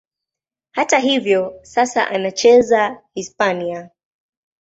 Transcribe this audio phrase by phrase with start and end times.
[0.71, 3.89] Hata hivyo, sasa anacheza Hispania.